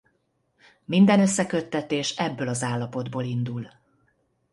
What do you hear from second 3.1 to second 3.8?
indul.